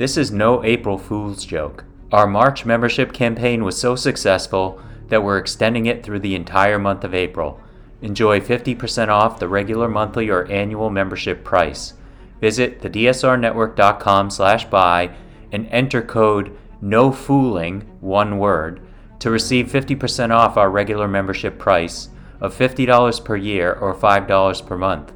This 0.00 0.16
is 0.16 0.32
no 0.32 0.64
April 0.64 0.96
Fool's 0.96 1.44
joke. 1.44 1.84
Our 2.10 2.26
March 2.26 2.64
membership 2.64 3.12
campaign 3.12 3.64
was 3.64 3.78
so 3.78 3.96
successful 3.96 4.80
that 5.08 5.22
we're 5.22 5.36
extending 5.36 5.84
it 5.84 6.02
through 6.02 6.20
the 6.20 6.34
entire 6.34 6.78
month 6.78 7.04
of 7.04 7.12
April. 7.12 7.60
Enjoy 8.00 8.40
50% 8.40 9.08
off 9.08 9.38
the 9.38 9.46
regular 9.46 9.90
monthly 9.90 10.30
or 10.30 10.50
annual 10.50 10.88
membership 10.88 11.44
price. 11.44 11.92
Visit 12.40 12.80
thedsrnetwork.com 12.80 14.30
slash 14.30 14.64
buy 14.70 15.14
and 15.52 15.66
enter 15.66 16.00
code 16.00 16.56
NOFOOLING, 16.82 17.84
one 18.00 18.38
word, 18.38 18.80
to 19.18 19.28
receive 19.28 19.66
50% 19.66 20.30
off 20.30 20.56
our 20.56 20.70
regular 20.70 21.08
membership 21.08 21.58
price 21.58 22.08
of 22.40 22.56
$50 22.56 23.22
per 23.22 23.36
year 23.36 23.74
or 23.74 23.94
$5 23.94 24.66
per 24.66 24.78
month. 24.78 25.12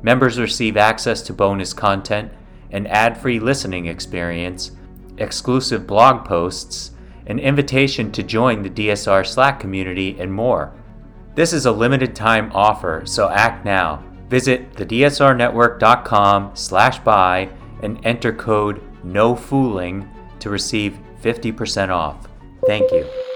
Members 0.00 0.38
receive 0.38 0.76
access 0.76 1.22
to 1.22 1.32
bonus 1.32 1.72
content, 1.72 2.30
an 2.70 2.86
ad-free 2.86 3.40
listening 3.40 3.86
experience, 3.86 4.72
exclusive 5.18 5.86
blog 5.86 6.24
posts, 6.24 6.92
an 7.26 7.38
invitation 7.38 8.10
to 8.12 8.22
join 8.22 8.62
the 8.62 8.70
DSR 8.70 9.26
Slack 9.26 9.60
community, 9.60 10.16
and 10.18 10.32
more. 10.32 10.72
This 11.34 11.52
is 11.52 11.66
a 11.66 11.72
limited 11.72 12.16
time 12.16 12.50
offer, 12.54 13.02
so 13.04 13.28
act 13.28 13.64
now. 13.64 14.02
Visit 14.28 14.72
thedsrnetwork.com 14.74 16.50
slash 16.54 16.98
buy 17.00 17.48
and 17.82 18.04
enter 18.04 18.32
code 18.32 18.82
NOFOOLING 19.04 20.08
to 20.40 20.50
receive 20.50 20.98
50% 21.22 21.90
off. 21.90 22.28
Thank 22.66 22.90
you. 22.92 23.27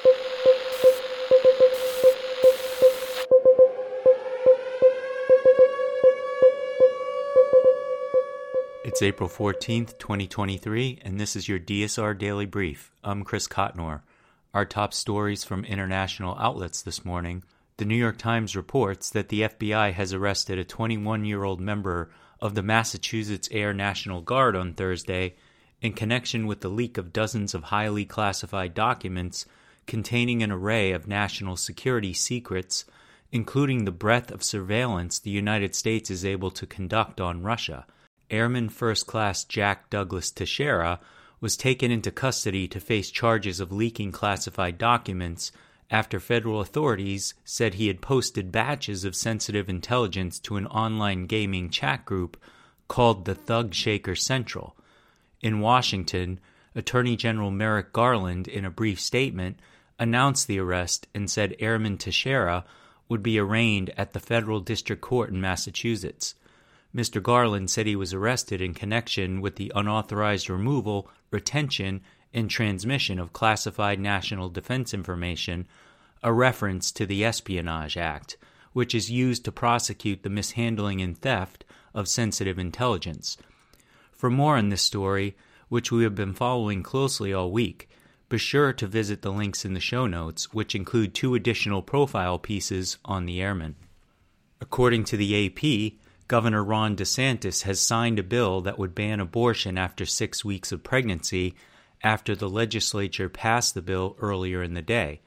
It's 8.85 9.01
April 9.01 9.29
14th, 9.29 9.97
2023, 9.99 10.99
and 11.05 11.21
this 11.21 11.37
is 11.37 11.49
your 11.49 11.61
DSR 11.61 12.19
Daily 12.19 12.47
Brief. 12.47 12.91
I'm 13.05 13.23
Chris 13.23 13.47
Cotnor. 13.47 14.01
Our 14.53 14.65
top 14.65 14.93
stories 14.93 15.45
from 15.45 15.65
international 15.65 16.37
outlets 16.37 16.83
this 16.83 17.05
morning. 17.05 17.45
The 17.77 17.85
New 17.85 17.95
York 17.95 18.19
Times 18.19 18.57
reports 18.57 19.09
that 19.11 19.29
the 19.29 19.43
FBI 19.43 19.93
has 19.93 20.13
arrested 20.13 20.59
a 20.59 20.65
21 20.65 21.25
year 21.25 21.45
old 21.45 21.61
member 21.61 22.11
of 22.41 22.57
the 22.57 22.63
Massachusetts 22.65 23.49
Air 23.53 23.73
National 23.73 24.21
Guard 24.21 24.57
on 24.57 24.75
Thursday 24.75 25.37
in 25.81 25.93
connection 25.93 26.49
with 26.49 26.61
the 26.61 26.69
leak 26.69 26.99
of 26.99 27.13
dozens 27.13 27.55
of 27.55 27.63
highly 27.63 28.05
classified 28.05 28.75
documents 28.75 29.47
containing 29.87 30.43
an 30.43 30.51
array 30.51 30.91
of 30.91 31.07
national 31.07 31.57
security 31.57 32.13
secrets, 32.13 32.85
including 33.31 33.85
the 33.85 33.93
breadth 33.93 34.33
of 34.33 34.43
surveillance 34.43 35.21
the 35.21 35.31
United 35.31 35.77
States 35.77 36.11
is 36.11 36.25
able 36.25 36.51
to 36.51 36.67
conduct 36.67 37.21
on 37.21 37.45
Russia. 37.45 37.87
Airman 38.33 38.71
First 38.71 39.07
Class 39.07 39.45
Jack 39.45 39.91
Douglas 39.91 40.31
Teixeira 40.31 40.99
was 41.41 41.57
taken 41.57 41.91
into 41.91 42.11
custody 42.11 42.67
to 42.69 42.81
face 42.81 43.11
charges 43.11 43.61
of 43.61 43.71
leaking 43.71 44.11
classified 44.11 44.79
documents 44.79 45.53
after 45.91 46.19
federal 46.19 46.61
authorities 46.63 47.35
said 47.45 47.75
he 47.75 47.89
had 47.89 48.01
posted 48.01 48.51
batches 48.51 49.05
of 49.05 49.15
sensitive 49.15 49.69
intelligence 49.69 50.39
to 50.39 50.57
an 50.57 50.67
online 50.69 51.27
gaming 51.27 51.69
chat 51.69 52.07
group 52.07 52.43
called 52.89 53.27
the 53.27 53.35
Thug 53.35 53.75
Shaker 53.75 54.15
Central. 54.15 54.75
In 55.43 55.61
Washington, 55.61 56.41
Attorney 56.75 57.17
General 57.17 57.51
Merrick 57.51 57.93
Garland, 57.93 58.49
in 58.49 58.65
a 58.65 58.71
brief 58.71 58.99
statement, 58.99 59.61
announced 59.99 60.47
the 60.47 60.59
arrest 60.59 61.07
and 61.15 61.31
said 61.31 61.55
Airman 61.59 61.99
Teixeira 61.99 62.65
would 63.11 63.23
be 63.23 63.39
arraigned 63.39 63.91
at 63.99 64.15
the 64.15 64.21
federal 64.21 64.61
district 64.61 65.03
court 65.03 65.29
in 65.29 65.39
Massachusetts. 65.39 66.35
Mr. 66.95 67.23
Garland 67.23 67.71
said 67.71 67.87
he 67.87 67.97
was 67.97 68.13
arrested 68.13 68.61
in 68.61 68.75
connection 68.75 69.41
with 69.41 69.57
the 69.57 69.73
unauthorized 69.75 70.51
removal, 70.51 71.09
retention, 71.31 72.03
and 72.35 72.51
transmission 72.51 73.19
of 73.19 73.33
classified 73.33 73.99
national 73.99 74.51
defense 74.51 74.93
information, 74.93 75.67
a 76.23 76.33
reference 76.33 76.93
to 76.93 77.07
the 77.07 77.25
Espionage 77.25 77.97
Act, 77.97 78.37
which 78.73 78.95
is 78.95 79.11
used 79.11 79.45
to 79.45 79.53
prosecute 79.53 80.23
the 80.23 80.31
mishandling 80.31 81.01
and 81.01 81.19
theft 81.19 81.65
of 81.95 82.09
sensitive 82.09 82.59
intelligence. 82.59 83.37
For 84.13 84.31
more 84.31 84.57
on 84.57 84.69
this 84.69 84.83
story, 84.83 85.37
which 85.69 85.91
we 85.91 86.05
have 86.05 86.15
been 86.15 86.35
following 86.35 86.83
closely 86.83 87.33
all 87.33 87.51
week, 87.51 87.89
be 88.29 88.39
sure 88.39 88.73
to 88.73 88.87
visit 88.87 89.23
the 89.23 89.33
links 89.33 89.65
in 89.65 89.75
the 89.75 89.81
show 89.81 90.07
notes, 90.07 90.55
which 90.55 90.75
include 90.75 91.15
two 91.15 91.35
additional 91.35 91.83
profile 91.83 92.39
pieces 92.39 92.99
on 93.05 93.27
the 93.27 93.41
airmen. 93.43 93.77
According 94.61 95.05
to 95.05 95.17
the 95.17 95.47
AP, 95.47 95.99
Governor 96.33 96.65
Ron 96.65 96.97
DeSantis 96.97 97.65
has 97.65 97.79
signed 97.79 98.19
a 98.19 98.23
bill 98.23 98.63
that 98.63 98.79
would 98.79 98.95
ban 98.95 99.21
abortion 99.21 99.77
after 99.77 100.07
six 100.07 100.43
weeks 100.43 100.73
of 100.73 100.83
pregnancy 100.83 101.55
after 102.03 102.35
the 102.35 102.49
legislature 102.49 103.29
passed 103.29 103.75
the 103.75 103.83
bill 103.83 104.17
earlier 104.19 104.63
in 104.63 104.73
the 104.73 104.81
day. 104.81 105.21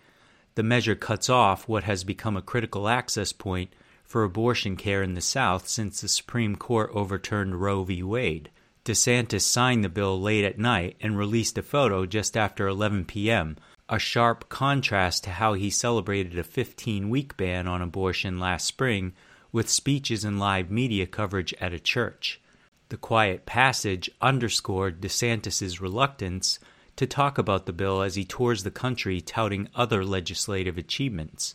The 0.55 0.63
measure 0.63 0.95
cuts 0.95 1.29
off 1.29 1.67
what 1.67 1.83
has 1.83 2.03
become 2.03 2.35
a 2.35 2.41
critical 2.41 2.87
access 2.87 3.33
point 3.33 3.71
for 4.03 4.23
abortion 4.23 4.77
care 4.77 5.03
in 5.03 5.13
the 5.13 5.21
South 5.21 5.67
since 5.67 6.01
the 6.01 6.07
Supreme 6.07 6.55
Court 6.55 6.89
overturned 6.91 7.61
Roe 7.61 7.83
v. 7.83 8.01
Wade. 8.01 8.49
DeSantis 8.83 9.41
signed 9.41 9.83
the 9.83 9.89
bill 9.89 10.19
late 10.19 10.43
at 10.43 10.57
night 10.57 10.97
and 10.99 11.19
released 11.19 11.55
a 11.59 11.61
photo 11.61 12.07
just 12.07 12.35
after 12.35 12.67
11 12.67 13.05
p.m., 13.05 13.57
a 13.87 13.99
sharp 13.99 14.49
contrast 14.49 15.25
to 15.25 15.29
how 15.29 15.53
he 15.53 15.69
celebrated 15.69 16.39
a 16.39 16.43
15 16.43 17.11
week 17.11 17.37
ban 17.37 17.67
on 17.67 17.83
abortion 17.83 18.39
last 18.39 18.65
spring 18.65 19.13
with 19.55 19.69
speeches 19.69 20.25
and 20.25 20.37
live 20.37 20.69
media 20.69 21.07
coverage 21.07 21.53
at 21.61 21.71
a 21.71 21.79
church. 21.79 22.41
The 22.89 22.97
quiet 22.97 23.45
passage 23.45 24.11
underscored 24.19 24.99
DeSantis's 24.99 25.79
reluctance 25.79 26.59
to 26.97 27.07
talk 27.07 27.37
about 27.37 27.65
the 27.65 27.71
bill 27.71 28.01
as 28.01 28.15
he 28.15 28.25
tours 28.25 28.63
the 28.63 28.69
country 28.69 29.21
touting 29.21 29.69
other 29.73 30.03
legislative 30.03 30.77
achievements. 30.77 31.53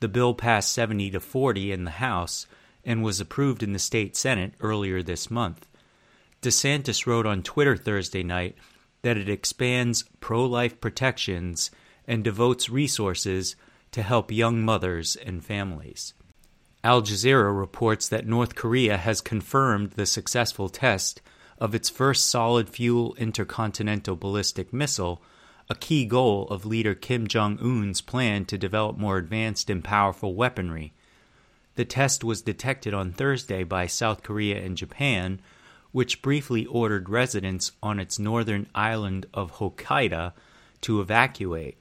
The 0.00 0.08
bill 0.08 0.34
passed 0.34 0.74
70 0.74 1.12
to 1.12 1.20
40 1.20 1.72
in 1.72 1.84
the 1.84 1.92
House 1.92 2.46
and 2.84 3.02
was 3.02 3.18
approved 3.18 3.62
in 3.62 3.72
the 3.72 3.78
state 3.78 4.14
Senate 4.14 4.52
earlier 4.60 5.02
this 5.02 5.30
month. 5.30 5.66
DeSantis 6.42 7.06
wrote 7.06 7.24
on 7.24 7.42
Twitter 7.42 7.78
Thursday 7.78 8.22
night 8.22 8.56
that 9.00 9.16
it 9.16 9.30
expands 9.30 10.04
pro 10.20 10.44
life 10.44 10.82
protections 10.82 11.70
and 12.06 12.22
devotes 12.22 12.68
resources 12.68 13.56
to 13.92 14.02
help 14.02 14.30
young 14.30 14.62
mothers 14.62 15.16
and 15.16 15.42
families. 15.42 16.12
Al 16.84 17.00
Jazeera 17.00 17.56
reports 17.56 18.08
that 18.08 18.26
North 18.26 18.56
Korea 18.56 18.96
has 18.96 19.20
confirmed 19.20 19.92
the 19.92 20.04
successful 20.04 20.68
test 20.68 21.22
of 21.60 21.76
its 21.76 21.88
first 21.88 22.26
solid 22.26 22.68
fuel 22.68 23.14
intercontinental 23.18 24.16
ballistic 24.16 24.72
missile, 24.72 25.22
a 25.70 25.76
key 25.76 26.04
goal 26.04 26.48
of 26.48 26.66
leader 26.66 26.92
Kim 26.92 27.28
Jong 27.28 27.56
un's 27.60 28.00
plan 28.00 28.44
to 28.46 28.58
develop 28.58 28.98
more 28.98 29.16
advanced 29.16 29.70
and 29.70 29.84
powerful 29.84 30.34
weaponry. 30.34 30.92
The 31.76 31.84
test 31.84 32.24
was 32.24 32.42
detected 32.42 32.92
on 32.92 33.12
Thursday 33.12 33.62
by 33.62 33.86
South 33.86 34.24
Korea 34.24 34.60
and 34.60 34.76
Japan, 34.76 35.40
which 35.92 36.20
briefly 36.20 36.66
ordered 36.66 37.08
residents 37.08 37.70
on 37.80 38.00
its 38.00 38.18
northern 38.18 38.66
island 38.74 39.26
of 39.32 39.58
Hokkaido 39.58 40.32
to 40.80 41.00
evacuate. 41.00 41.78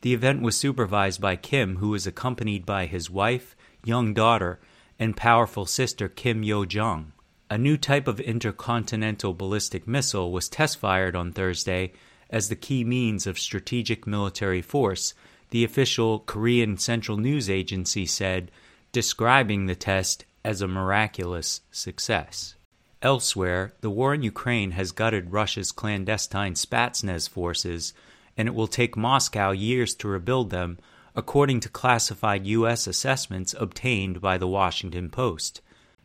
The 0.00 0.14
event 0.14 0.40
was 0.40 0.56
supervised 0.56 1.20
by 1.20 1.36
Kim, 1.36 1.76
who 1.76 1.90
was 1.90 2.06
accompanied 2.06 2.64
by 2.64 2.86
his 2.86 3.10
wife 3.10 3.54
young 3.84 4.14
daughter, 4.14 4.60
and 4.98 5.16
powerful 5.16 5.66
sister 5.66 6.08
Kim 6.08 6.42
Yo 6.42 6.64
Jong. 6.64 7.12
A 7.50 7.58
new 7.58 7.76
type 7.76 8.08
of 8.08 8.20
intercontinental 8.20 9.34
ballistic 9.34 9.86
missile 9.86 10.32
was 10.32 10.48
test 10.48 10.78
fired 10.78 11.14
on 11.14 11.32
Thursday 11.32 11.92
as 12.30 12.48
the 12.48 12.56
key 12.56 12.82
means 12.82 13.26
of 13.26 13.38
strategic 13.38 14.06
military 14.06 14.62
force, 14.62 15.12
the 15.50 15.64
official 15.64 16.20
Korean 16.20 16.78
Central 16.78 17.18
News 17.18 17.50
Agency 17.50 18.06
said, 18.06 18.50
describing 18.90 19.66
the 19.66 19.74
test 19.74 20.24
as 20.44 20.62
a 20.62 20.68
miraculous 20.68 21.60
success. 21.70 22.54
Elsewhere, 23.02 23.74
the 23.80 23.90
war 23.90 24.14
in 24.14 24.22
Ukraine 24.22 24.70
has 24.72 24.92
gutted 24.92 25.32
Russia's 25.32 25.72
clandestine 25.72 26.54
Spetsnaz 26.54 27.28
forces, 27.28 27.92
and 28.36 28.48
it 28.48 28.54
will 28.54 28.68
take 28.68 28.96
Moscow 28.96 29.50
years 29.50 29.94
to 29.96 30.08
rebuild 30.08 30.50
them 30.50 30.78
according 31.14 31.60
to 31.60 31.68
classified 31.68 32.46
U.S. 32.46 32.86
assessments 32.86 33.54
obtained 33.58 34.20
by 34.20 34.38
the 34.38 34.48
Washington 34.48 35.10
Post. 35.10 35.60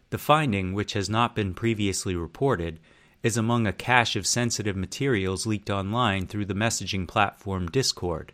The 0.10 0.18
finding, 0.18 0.74
which 0.74 0.94
has 0.94 1.10
not 1.10 1.34
been 1.34 1.54
previously 1.54 2.16
reported, 2.16 2.80
is 3.24 3.38
among 3.38 3.66
a 3.66 3.74
cache 3.74 4.16
of 4.16 4.28
sensitive 4.28 4.76
materials 4.76 5.46
leaked 5.46 5.70
online 5.70 6.28
through 6.28 6.46
the 6.46 6.54
messaging 6.54 7.08
platform 7.08 7.68
Discord. 7.68 8.34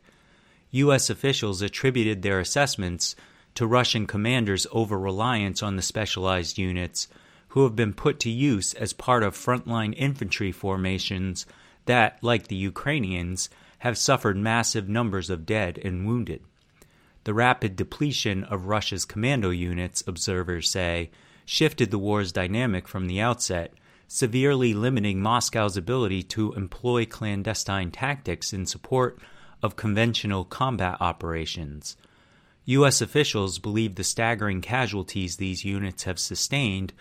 U.S. 0.72 1.10
officials 1.12 1.62
attributed 1.62 2.22
their 2.22 2.40
assessments 2.40 3.16
to 3.56 3.68
Russian 3.68 4.08
commanders' 4.08 4.66
over 4.72 4.98
reliance 4.98 5.62
on 5.62 5.76
the 5.76 5.82
specialized 5.84 6.58
units, 6.58 7.08
who 7.50 7.64
have 7.64 7.76
been 7.76 7.94
put 7.94 8.20
to 8.22 8.32
use 8.32 8.74
as 8.74 8.94
part 8.94 9.22
of 9.22 9.36
frontline 9.36 9.94
infantry 9.96 10.52
formations 10.52 11.46
that, 11.86 12.18
like 12.24 12.48
the 12.48 12.56
Ukrainians, 12.56 13.50
have 13.80 13.98
suffered 13.98 14.38
massive 14.38 14.90
numbers 14.90 15.30
of 15.30 15.46
dead 15.46 15.78
and 15.84 16.08
wounded. 16.08 16.42
The 17.26 17.34
rapid 17.34 17.76
depletion 17.76 18.44
of 18.44 18.68
Russia's 18.68 19.06
commando 19.06 19.50
units, 19.50 20.04
observers 20.06 20.70
say, 20.70 21.10
shifted 21.46 21.92
the 21.92 22.00
war's 22.00 22.32
dynamic 22.32 22.88
from 22.88 23.08
the 23.08 23.22
outset, 23.22 23.74
severely 24.08 24.74
limiting 24.74 25.22
Moscow's 25.22 25.78
ability 25.78 26.24
to 26.24 26.54
employ 26.54 27.06
clandestine 27.06 27.92
tactics 27.92 28.54
in 28.54 28.66
support 28.66 29.20
of 29.62 29.76
conventional 29.76 30.44
combat 30.44 30.98
operations. 31.00 31.96
U.S. 32.66 33.02
officials 33.02 33.60
believe 33.60 33.96
the 33.96 34.04
staggering 34.04 34.62
casualties 34.62 35.36
these 35.36 35.66
units 35.66 36.04
have 36.04 36.20
sustained 36.20 36.94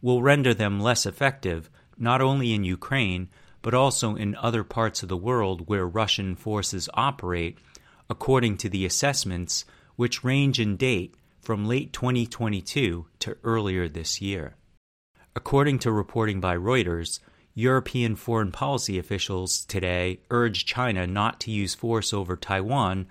will 0.00 0.22
render 0.22 0.54
them 0.54 0.80
less 0.80 1.04
effective, 1.04 1.68
not 1.98 2.20
only 2.20 2.52
in 2.54 2.64
Ukraine, 2.64 3.28
but 3.62 3.74
also 3.74 4.14
in 4.14 4.34
other 4.36 4.64
parts 4.64 5.02
of 5.02 5.08
the 5.08 5.16
world 5.16 5.68
where 5.68 5.86
Russian 5.86 6.36
forces 6.36 6.88
operate, 6.94 7.58
according 8.10 8.56
to 8.58 8.68
the 8.68 8.84
assessments, 8.84 9.64
which 9.96 10.24
range 10.24 10.58
in 10.58 10.76
date 10.76 11.14
from 11.40 11.66
late 11.66 11.92
2022 11.92 13.06
to 13.20 13.36
earlier 13.44 13.88
this 13.88 14.20
year. 14.20 14.56
According 15.34 15.78
to 15.80 15.92
reporting 15.92 16.40
by 16.40 16.56
Reuters, 16.56 17.20
European 17.54 18.16
foreign 18.16 18.50
policy 18.50 18.98
officials 18.98 19.64
today 19.64 20.20
urged 20.30 20.66
China 20.66 21.06
not 21.06 21.40
to 21.40 21.50
use 21.50 21.74
force 21.74 22.12
over 22.12 22.36
Taiwan 22.36 23.06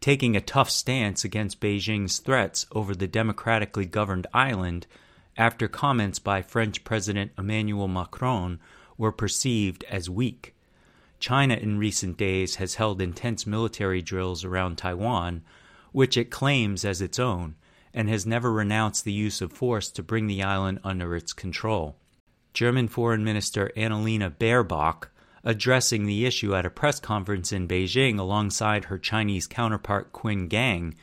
taking 0.00 0.36
a 0.36 0.40
tough 0.40 0.70
stance 0.70 1.24
against 1.24 1.60
Beijing's 1.60 2.18
threats 2.18 2.66
over 2.72 2.94
the 2.94 3.06
democratically 3.06 3.86
governed 3.86 4.26
island 4.32 4.86
after 5.36 5.66
comments 5.66 6.18
by 6.18 6.42
French 6.42 6.84
President 6.84 7.32
Emmanuel 7.38 7.88
Macron 7.88 8.60
were 8.96 9.12
perceived 9.12 9.82
as 9.84 10.10
weak. 10.10 10.53
China 11.24 11.54
in 11.54 11.78
recent 11.78 12.18
days 12.18 12.56
has 12.56 12.74
held 12.74 13.00
intense 13.00 13.46
military 13.46 14.02
drills 14.02 14.44
around 14.44 14.76
Taiwan, 14.76 15.40
which 15.90 16.18
it 16.18 16.30
claims 16.30 16.84
as 16.84 17.00
its 17.00 17.18
own, 17.18 17.54
and 17.94 18.10
has 18.10 18.26
never 18.26 18.52
renounced 18.52 19.06
the 19.06 19.12
use 19.26 19.40
of 19.40 19.50
force 19.50 19.88
to 19.88 20.02
bring 20.02 20.26
the 20.26 20.42
island 20.42 20.80
under 20.84 21.16
its 21.16 21.32
control. 21.32 21.96
German 22.52 22.88
Foreign 22.88 23.24
Minister 23.24 23.72
Annalena 23.74 24.28
Baerbock 24.28 25.08
addressing 25.42 26.04
the 26.04 26.26
issue 26.26 26.54
at 26.54 26.66
a 26.66 26.70
press 26.70 27.00
conference 27.00 27.52
in 27.52 27.66
Beijing 27.66 28.18
alongside 28.18 28.84
her 28.84 28.98
Chinese 28.98 29.46
counterpart 29.46 30.12
Qin 30.12 30.50
Gang, 30.50 30.94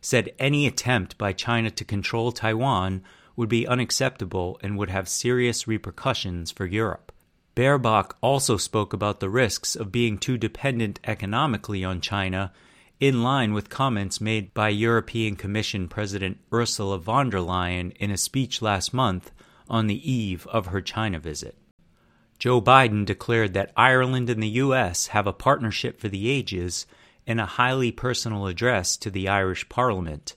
said 0.00 0.32
any 0.38 0.68
attempt 0.68 1.18
by 1.18 1.32
China 1.32 1.68
to 1.72 1.84
control 1.84 2.30
Taiwan 2.30 3.02
would 3.34 3.48
be 3.48 3.66
unacceptable 3.66 4.56
and 4.62 4.78
would 4.78 4.90
have 4.90 5.08
serious 5.08 5.66
repercussions 5.66 6.52
for 6.52 6.64
Europe. 6.64 7.10
Baerbock 7.54 8.16
also 8.20 8.56
spoke 8.56 8.92
about 8.92 9.20
the 9.20 9.30
risks 9.30 9.76
of 9.76 9.92
being 9.92 10.18
too 10.18 10.36
dependent 10.36 10.98
economically 11.04 11.84
on 11.84 12.00
China, 12.00 12.52
in 12.98 13.22
line 13.22 13.54
with 13.54 13.70
comments 13.70 14.20
made 14.20 14.52
by 14.54 14.70
European 14.70 15.36
Commission 15.36 15.86
President 15.88 16.38
Ursula 16.52 16.98
von 16.98 17.30
der 17.30 17.38
Leyen 17.38 17.92
in 17.96 18.10
a 18.10 18.16
speech 18.16 18.60
last 18.60 18.92
month 18.92 19.30
on 19.68 19.86
the 19.86 20.10
eve 20.10 20.46
of 20.48 20.66
her 20.66 20.80
China 20.80 21.18
visit. 21.20 21.56
Joe 22.40 22.60
Biden 22.60 23.04
declared 23.04 23.54
that 23.54 23.72
Ireland 23.76 24.28
and 24.28 24.42
the 24.42 24.48
U.S. 24.48 25.08
have 25.08 25.26
a 25.26 25.32
partnership 25.32 26.00
for 26.00 26.08
the 26.08 26.28
ages 26.28 26.86
in 27.26 27.38
a 27.38 27.46
highly 27.46 27.92
personal 27.92 28.48
address 28.48 28.96
to 28.98 29.10
the 29.10 29.28
Irish 29.28 29.68
Parliament. 29.68 30.34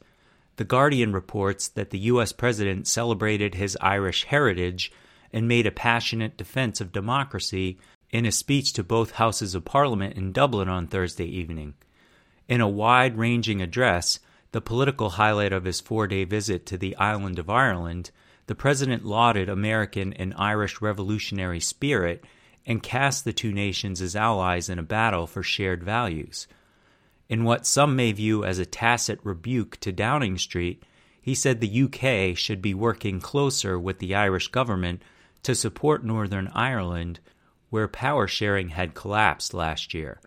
The 0.58 0.64
Guardian 0.64 1.14
reports 1.14 1.68
that 1.70 1.90
the 1.90 2.00
U.S. 2.00 2.32
president 2.32 2.88
celebrated 2.88 3.56
his 3.56 3.78
Irish 3.82 4.26
heritage 4.26 4.92
and 5.34 5.48
made 5.48 5.68
a 5.68 5.72
passionate 5.72 6.38
defense 6.38 6.82
of 6.82 6.92
democracy 6.92 7.78
in 8.12 8.26
a 8.26 8.32
speech 8.32 8.74
to 8.74 8.84
both 8.84 9.12
houses 9.12 9.56
of 9.56 9.66
Parliament 9.66 10.16
in 10.16 10.32
Dublin 10.32 10.70
on 10.70 10.88
Thursday 10.88 11.26
evening. 11.26 11.74
In 12.48 12.62
a 12.62 12.68
wide 12.68 13.18
ranging 13.18 13.62
address, 13.62 14.20
the 14.52 14.62
political 14.62 15.12
highlight 15.12 15.52
of 15.52 15.66
his 15.66 15.82
four 15.82 16.08
day 16.08 16.24
visit 16.24 16.66
to 16.68 16.78
the 16.78 16.96
island 16.96 17.38
of 17.38 17.50
Ireland, 17.50 18.12
the 18.46 18.56
president 18.56 19.06
lauded 19.06 19.50
American 19.50 20.14
and 20.14 20.34
Irish 20.38 20.82
revolutionary 20.82 21.60
spirit 21.60 22.24
and 22.66 22.82
cast 22.82 23.26
the 23.26 23.34
two 23.34 23.52
nations 23.52 24.02
as 24.02 24.16
allies 24.16 24.70
in 24.70 24.80
a 24.80 24.84
battle 24.84 25.28
for 25.28 25.44
shared 25.44 25.84
values. 25.84 26.48
In 27.30 27.44
what 27.44 27.66
some 27.66 27.96
may 27.96 28.14
view 28.14 28.46
as 28.46 28.58
a 28.58 28.66
tacit 28.66 29.20
rebuke 29.24 29.78
to 29.82 29.92
Downing 29.92 30.38
Street, 30.38 30.84
he 31.22 31.36
said 31.36 31.60
the 31.60 31.84
UK 31.84 32.38
should 32.38 32.62
be 32.62 32.74
working 32.74 33.20
closer 33.20 33.78
with 33.78 34.00
the 34.00 34.16
Irish 34.16 34.48
government 34.48 35.02
to 35.44 35.56
support 35.56 36.04
Northern 36.04 36.48
Ireland, 36.54 37.20
where 37.70 37.88
power 37.88 38.28
sharing 38.28 38.70
had 38.70 38.94
collapsed 38.94 39.54
last 39.54 39.94
year. 39.94 40.20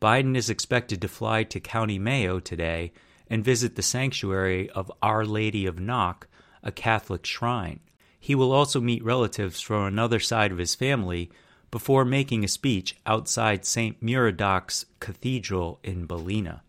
Biden 0.00 0.36
is 0.36 0.50
expected 0.50 1.00
to 1.02 1.08
fly 1.08 1.44
to 1.44 1.60
County 1.60 1.98
Mayo 1.98 2.40
today 2.40 2.92
and 3.28 3.44
visit 3.44 3.76
the 3.76 3.82
sanctuary 3.82 4.68
of 4.70 4.90
Our 5.02 5.24
Lady 5.24 5.66
of 5.66 5.78
Knock 5.78 6.26
a 6.62 6.72
Catholic 6.72 7.24
shrine. 7.24 7.80
He 8.18 8.34
will 8.34 8.52
also 8.52 8.80
meet 8.80 9.04
relatives 9.04 9.60
from 9.60 9.84
another 9.84 10.20
side 10.20 10.52
of 10.52 10.58
his 10.58 10.74
family 10.74 11.30
before 11.70 12.04
making 12.04 12.44
a 12.44 12.48
speech 12.48 12.96
outside 13.06 13.64
St. 13.64 14.02
Muredach's 14.02 14.86
Cathedral 14.98 15.78
in 15.82 16.06
Ballina. 16.06 16.62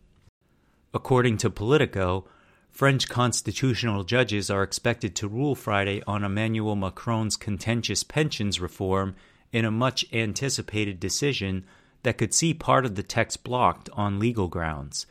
According 0.93 1.37
to 1.37 1.49
Politico, 1.49 2.25
French 2.71 3.09
constitutional 3.09 4.03
judges 4.03 4.49
are 4.49 4.63
expected 4.63 5.15
to 5.15 5.27
rule 5.27 5.55
Friday 5.55 6.01
on 6.07 6.23
Emmanuel 6.23 6.75
Macron's 6.75 7.35
contentious 7.35 8.03
pensions 8.03 8.59
reform 8.59 9.13
in 9.51 9.65
a 9.65 9.71
much 9.71 10.05
anticipated 10.13 10.99
decision 10.99 11.65
that 12.03 12.17
could 12.17 12.33
see 12.33 12.53
part 12.53 12.85
of 12.85 12.95
the 12.95 13.03
text 13.03 13.43
blocked 13.43 13.89
on 13.93 14.19
legal 14.19 14.47
grounds. 14.47 15.05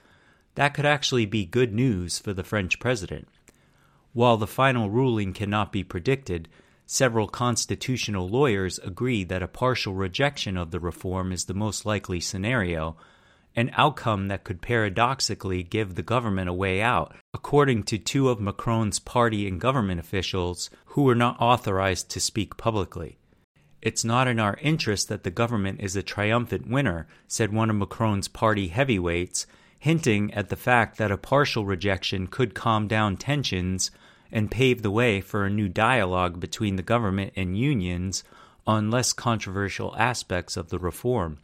That 0.55 0.75
could 0.75 0.87
actually 0.87 1.27
be 1.27 1.45
good 1.45 1.73
news 1.73 2.19
for 2.19 2.33
the 2.33 2.43
French 2.43 2.81
president. 2.81 3.29
While 4.13 4.39
the 4.39 4.47
final 4.47 4.91
ruling 4.91 5.33
cannot 5.33 5.71
be 5.71 5.85
predicted, 5.85 6.49
several 6.87 7.29
constitutional 7.29 8.29
lawyers 8.29 8.81
agree 8.81 9.23
that 9.25 9.43
a 9.43 9.49
partial 9.49 9.95
rejection 9.95 10.57
of 10.57 10.73
the 10.73 10.81
reform 10.81 11.31
is 11.31 11.45
the 11.45 11.55
most 11.55 11.87
likely 11.87 12.19
scenario, 12.19 12.97
an 13.57 13.71
outcome 13.75 14.29
that 14.29 14.45
could 14.45 14.63
paradoxically 14.63 15.63
give 15.63 15.95
the 15.95 16.03
government 16.03 16.49
a 16.49 16.53
way 16.53 16.81
out, 16.81 17.15
according 17.35 17.83
to 17.83 17.99
two 17.99 18.29
of 18.29 18.41
Macron's 18.41 18.99
party 18.99 19.47
and 19.49 19.61
government 19.61 19.99
officials 20.01 20.71
who 20.87 21.03
were 21.03 21.15
not 21.15 21.41
authorized 21.41 22.09
to 22.11 22.21
speak 22.21 22.57
publicly. 22.57 23.19
It's 23.83 24.05
not 24.05 24.29
in 24.29 24.39
our 24.39 24.59
interest 24.61 25.09
that 25.09 25.25
the 25.25 25.31
government 25.31 25.81
is 25.81 25.97
a 25.97 26.03
triumphant 26.03 26.69
winner, 26.69 27.07
said 27.27 27.53
one 27.53 27.71
of 27.71 27.77
Macron's 27.77 28.29
party 28.29 28.69
heavyweights, 28.69 29.47
hinting 29.79 30.33
at 30.35 30.51
the 30.51 30.57
fact 30.57 30.99
that 30.99 31.11
a 31.11 31.17
partial 31.17 31.65
rejection 31.65 32.27
could 32.27 32.55
calm 32.55 32.87
down 32.87 33.17
tensions 33.17 33.91
and 34.31 34.51
pave 34.51 34.83
the 34.83 34.91
way 34.91 35.21
for 35.21 35.45
a 35.45 35.51
new 35.51 35.69
dialogue 35.69 36.39
between 36.39 36.77
the 36.77 36.83
government 36.83 37.33
and 37.35 37.59
unions 37.59 38.23
on 38.67 38.91
less 38.91 39.13
controversial 39.13 39.97
aspects 39.97 40.57
of 40.57 40.69
the 40.69 40.79
reform. 40.79 41.39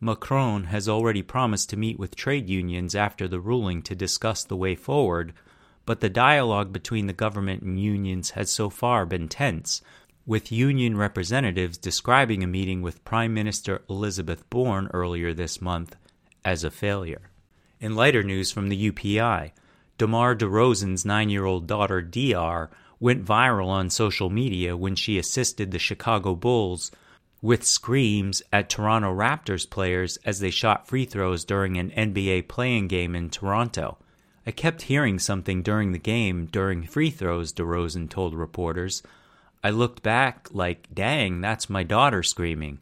Macron 0.00 0.64
has 0.64 0.88
already 0.88 1.22
promised 1.22 1.70
to 1.70 1.76
meet 1.76 1.98
with 1.98 2.14
trade 2.14 2.48
unions 2.48 2.94
after 2.94 3.26
the 3.26 3.40
ruling 3.40 3.82
to 3.82 3.96
discuss 3.96 4.44
the 4.44 4.56
way 4.56 4.76
forward, 4.76 5.32
but 5.84 6.00
the 6.00 6.08
dialogue 6.08 6.72
between 6.72 7.06
the 7.06 7.12
government 7.12 7.62
and 7.62 7.80
unions 7.80 8.30
has 8.30 8.50
so 8.50 8.70
far 8.70 9.04
been 9.04 9.28
tense, 9.28 9.82
with 10.24 10.52
union 10.52 10.96
representatives 10.96 11.76
describing 11.76 12.44
a 12.44 12.46
meeting 12.46 12.80
with 12.80 13.04
Prime 13.04 13.34
Minister 13.34 13.82
Elizabeth 13.90 14.48
Borne 14.50 14.88
earlier 14.94 15.34
this 15.34 15.60
month 15.60 15.96
as 16.44 16.62
a 16.62 16.70
failure. 16.70 17.30
In 17.80 17.96
lighter 17.96 18.22
news 18.22 18.52
from 18.52 18.68
the 18.68 18.90
UPI, 18.92 19.50
DeMar 19.98 20.36
DeRozan's 20.36 21.04
nine 21.04 21.28
year 21.28 21.44
old 21.44 21.66
daughter, 21.66 22.00
Diar, 22.00 22.68
went 23.00 23.24
viral 23.24 23.68
on 23.68 23.90
social 23.90 24.30
media 24.30 24.76
when 24.76 24.94
she 24.94 25.18
assisted 25.18 25.72
the 25.72 25.78
Chicago 25.78 26.36
Bulls 26.36 26.92
with 27.40 27.64
screams 27.64 28.42
at 28.52 28.68
Toronto 28.68 29.14
Raptors 29.14 29.68
players 29.68 30.16
as 30.24 30.40
they 30.40 30.50
shot 30.50 30.88
free 30.88 31.04
throws 31.04 31.44
during 31.44 31.76
an 31.76 31.90
NBA 31.90 32.48
play-in 32.48 32.88
game 32.88 33.14
in 33.14 33.30
Toronto. 33.30 33.98
I 34.46 34.50
kept 34.50 34.82
hearing 34.82 35.18
something 35.18 35.62
during 35.62 35.92
the 35.92 35.98
game 35.98 36.46
during 36.46 36.86
free 36.86 37.10
throws, 37.10 37.52
DeRozan 37.52 38.08
told 38.08 38.34
reporters. 38.34 39.02
I 39.62 39.70
looked 39.70 40.02
back 40.02 40.48
like, 40.52 40.88
dang, 40.92 41.40
that's 41.40 41.70
my 41.70 41.82
daughter 41.82 42.22
screaming. 42.22 42.80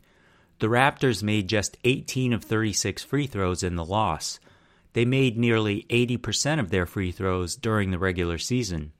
The 0.58 0.68
Raptors 0.68 1.22
made 1.22 1.48
just 1.48 1.76
18 1.84 2.32
of 2.32 2.44
36 2.44 3.02
free 3.02 3.26
throws 3.26 3.62
in 3.62 3.76
the 3.76 3.84
loss. 3.84 4.40
They 4.94 5.04
made 5.04 5.36
nearly 5.36 5.84
80% 5.90 6.60
of 6.60 6.70
their 6.70 6.86
free 6.86 7.12
throws 7.12 7.56
during 7.56 7.90
the 7.90 7.98
regular 7.98 8.38
season. 8.38 8.92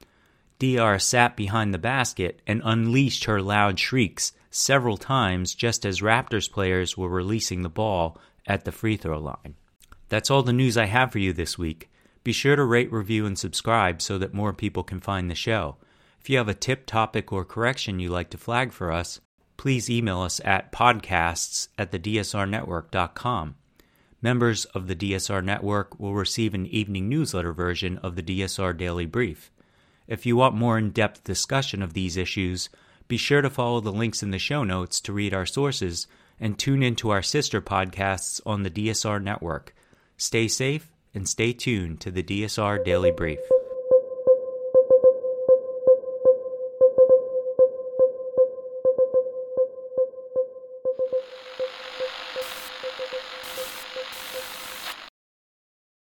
Diar 0.58 1.00
sat 1.00 1.36
behind 1.36 1.74
the 1.74 1.78
basket 1.78 2.40
and 2.46 2.62
unleashed 2.64 3.24
her 3.24 3.42
loud 3.42 3.78
shrieks 3.78 4.32
several 4.50 4.96
times 4.96 5.54
just 5.54 5.84
as 5.84 6.00
Raptors 6.00 6.50
players 6.50 6.96
were 6.96 7.08
releasing 7.08 7.62
the 7.62 7.68
ball 7.68 8.18
at 8.46 8.64
the 8.64 8.72
free 8.72 8.96
throw 8.96 9.18
line. 9.18 9.54
That's 10.08 10.30
all 10.30 10.42
the 10.42 10.52
news 10.52 10.76
I 10.76 10.86
have 10.86 11.12
for 11.12 11.18
you 11.18 11.32
this 11.32 11.58
week. 11.58 11.90
Be 12.24 12.32
sure 12.32 12.56
to 12.56 12.64
rate, 12.64 12.90
review, 12.90 13.26
and 13.26 13.38
subscribe 13.38 14.00
so 14.00 14.18
that 14.18 14.34
more 14.34 14.52
people 14.52 14.82
can 14.82 15.00
find 15.00 15.30
the 15.30 15.34
show. 15.34 15.76
If 16.20 16.30
you 16.30 16.38
have 16.38 16.48
a 16.48 16.54
tip, 16.54 16.86
topic, 16.86 17.32
or 17.32 17.44
correction 17.44 18.00
you'd 18.00 18.10
like 18.10 18.30
to 18.30 18.38
flag 18.38 18.72
for 18.72 18.90
us, 18.90 19.20
please 19.56 19.90
email 19.90 20.20
us 20.20 20.40
at 20.44 20.72
podcasts 20.72 21.68
at 21.78 21.92
thedsrnetwork.com. 21.92 23.56
Members 24.22 24.64
of 24.66 24.88
the 24.88 24.96
DSR 24.96 25.44
network 25.44 26.00
will 26.00 26.14
receive 26.14 26.54
an 26.54 26.66
evening 26.66 27.08
newsletter 27.08 27.52
version 27.52 27.98
of 27.98 28.16
the 28.16 28.22
DSR 28.22 28.76
Daily 28.76 29.06
Brief. 29.06 29.52
If 30.08 30.26
you 30.26 30.36
want 30.36 30.54
more 30.54 30.78
in 30.78 30.90
depth 30.90 31.24
discussion 31.24 31.82
of 31.82 31.92
these 31.92 32.16
issues, 32.16 32.68
Be 33.08 33.16
sure 33.16 33.40
to 33.40 33.50
follow 33.50 33.80
the 33.80 33.92
links 33.92 34.22
in 34.22 34.32
the 34.32 34.38
show 34.38 34.64
notes 34.64 35.00
to 35.02 35.12
read 35.12 35.32
our 35.32 35.46
sources 35.46 36.06
and 36.40 36.58
tune 36.58 36.82
into 36.82 37.10
our 37.10 37.22
sister 37.22 37.60
podcasts 37.62 38.40
on 38.44 38.62
the 38.62 38.70
DSR 38.70 39.22
network. 39.22 39.74
Stay 40.16 40.48
safe 40.48 40.90
and 41.14 41.28
stay 41.28 41.52
tuned 41.52 42.00
to 42.00 42.10
the 42.10 42.22
DSR 42.22 42.84
Daily 42.84 43.12
Brief. 43.12 43.38